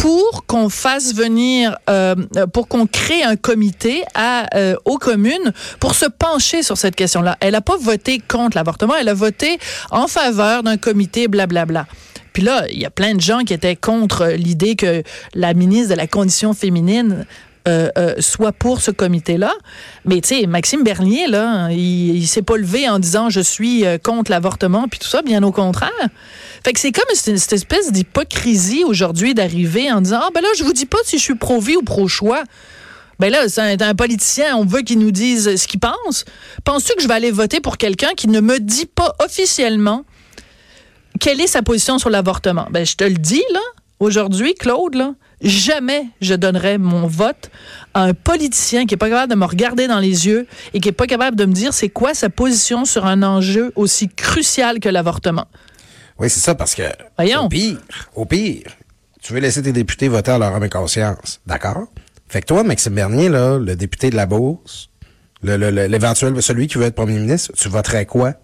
[0.00, 2.14] pour qu'on fasse venir, euh,
[2.54, 7.36] pour qu'on crée un comité à, euh, aux communes pour se pencher sur cette question-là.
[7.40, 9.58] Elle n'a pas voté contre l'avortement, elle a voté
[9.90, 11.86] en faveur d'un comité, blablabla.
[12.32, 15.02] Puis là, il y a plein de gens qui étaient contre l'idée que
[15.34, 17.26] la ministre de la Condition féminine
[17.68, 19.52] euh, euh, soit pour ce comité-là.
[20.04, 23.98] Mais tu sais, Maxime Bernier, là, il, s'est pas levé en disant je suis euh,
[23.98, 25.90] contre l'avortement puis tout ça, bien au contraire.
[26.64, 30.48] Fait que c'est comme cette, cette espèce d'hypocrisie aujourd'hui d'arriver en disant ah ben là
[30.56, 32.42] je vous dis pas si je suis pro-vie ou pro-choix.
[33.18, 36.24] Ben là, c'est un, un politicien, on veut qu'il nous dise ce qu'il pense.
[36.64, 40.04] Penses-tu que je vais aller voter pour quelqu'un qui ne me dit pas officiellement
[41.20, 42.66] quelle est sa position sur l'avortement?
[42.70, 43.60] Ben, je te le dis, là,
[44.00, 47.50] aujourd'hui, Claude, là, jamais je donnerais mon vote
[47.94, 50.88] à un politicien qui est pas capable de me regarder dans les yeux et qui
[50.88, 54.80] est pas capable de me dire c'est quoi sa position sur un enjeu aussi crucial
[54.80, 55.46] que l'avortement.
[56.18, 56.82] Oui, c'est ça, parce que
[57.16, 57.44] Voyons.
[57.46, 57.78] au pire,
[58.14, 58.64] au pire,
[59.22, 61.40] tu veux laisser tes députés voter à leur âme et conscience.
[61.46, 61.86] D'accord?
[62.28, 64.88] Fait que toi, Maxime Bernier, là, le député de la Bourse,
[65.42, 68.34] le- le- le- l'éventuel, celui qui veut être premier ministre, tu voterais quoi?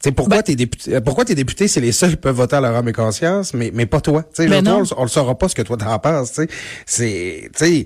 [0.00, 2.36] Tu sais, pourquoi Ben- tes députés, euh, pourquoi tes députés, c'est les seuls qui peuvent
[2.36, 4.22] voter à leur âme et conscience, mais, mais pas toi?
[4.22, 4.78] Tu sais, Ben genre, toi, non.
[4.78, 6.48] on, le- on le saura pas ce que toi t'en penses, tu sais.
[6.86, 7.84] C'est,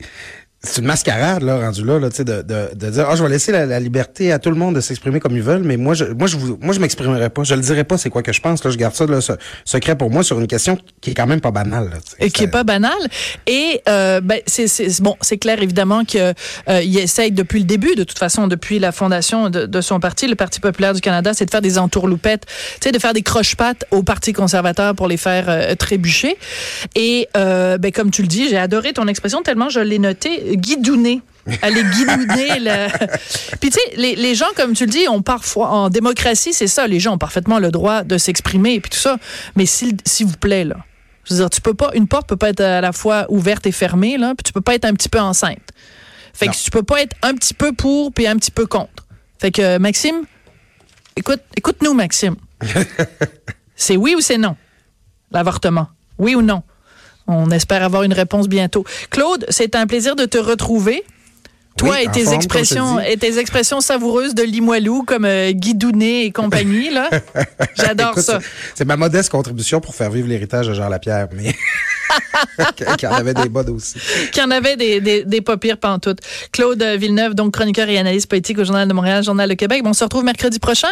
[0.64, 3.22] c'est une mascarade, là, rendu là, là, tu sais, de, de, de dire, ah, je
[3.22, 5.76] vais laisser la, la liberté à tout le monde de s'exprimer comme ils veulent, mais
[5.76, 7.42] moi, je, moi, je vous, moi, je m'exprimerai pas.
[7.42, 8.70] Je le dirai pas, c'est quoi que je pense, là.
[8.70, 9.32] Je garde ça, là, ce-
[9.64, 11.96] secret pour moi sur une question qui est quand même pas banale, là.
[12.20, 12.92] Et qui est pas banal.
[13.46, 16.32] Et euh, ben, c'est c'est- bon, c'est clair évidemment que
[16.68, 19.98] euh, il essaye depuis le début, de toute façon, depuis la fondation de, de son
[20.00, 22.52] parti, le Parti populaire du Canada, c'est de faire des entourloupettes, tu
[22.84, 26.36] sais, de faire des croche-pattes au Parti conservateur pour les faire euh, trébucher.
[26.94, 30.51] Et euh, ben, comme tu le dis, j'ai adoré ton expression tellement je l'ai noté,
[30.56, 31.22] guidouner.
[31.60, 32.88] Aller guidouner le...
[33.60, 36.66] Puis tu sais, les, les gens, comme tu le dis, ont parfois, en démocratie, c'est
[36.68, 39.16] ça, les gens ont parfaitement le droit de s'exprimer et puis tout ça.
[39.56, 40.76] Mais s'il s'il vous plaît, là,
[41.24, 43.66] je veux dire, tu peux pas, une porte peut pas être à la fois ouverte
[43.66, 45.58] et fermée, là, puis tu peux pas être un petit peu enceinte.
[46.34, 46.52] Fait Non.
[46.52, 49.06] que tu peux pas être un petit peu pour puis un petit peu contre.
[49.38, 50.22] Fait que, Maxime,
[51.16, 52.36] écoute, écoute-nous, Maxime.
[53.76, 54.56] c'est oui ou c'est non?
[55.30, 55.88] L'avortement.
[56.18, 56.62] Oui ou non?
[57.26, 58.84] On espère avoir une réponse bientôt.
[59.10, 61.04] Claude, c'est un plaisir de te retrouver.
[61.78, 66.26] Toi Oui, et tes forme, expressions et tes expressions savoureuses de Limoilou comme euh, Guidounet
[66.26, 67.08] et compagnie là.
[67.74, 68.40] J'adore ça.
[68.74, 71.54] c'est- ma modeste contribution pour faire vivre l'héritage de Jean Lapierre, mais
[72.98, 73.94] qui en avait des bonnes aussi.
[74.32, 76.18] qu'il y en avait des, des, des pas pires pantoutes.
[76.52, 79.82] Claude Villeneuve, donc chroniqueur et analyste politique au Journal de Montréal, Journal de Québec.
[79.82, 80.88] Bon, on se retrouve mercredi prochain.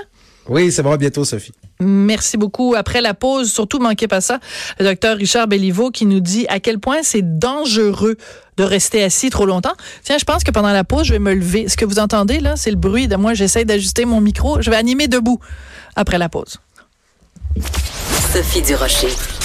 [0.50, 1.52] Oui, c'est bon, à bientôt, Sophie.
[1.78, 2.74] Merci beaucoup.
[2.76, 4.40] Après la pause, surtout manquez pas ça,
[4.80, 8.16] le docteur Richard Belliveau qui nous dit à quel point c'est dangereux
[8.56, 9.74] de rester assis trop longtemps.
[10.02, 11.68] Tiens, je pense que pendant la pause, je vais me lever.
[11.68, 13.32] Ce que vous entendez là, c'est le bruit de moi.
[13.32, 14.60] J'essaie d'ajuster mon micro.
[14.60, 15.38] Je vais animer debout
[15.94, 16.56] après la pause.
[18.32, 19.39] Sophie Durocher.